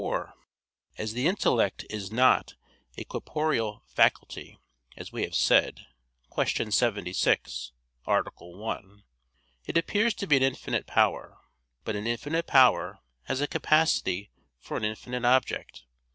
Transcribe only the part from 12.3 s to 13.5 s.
power has a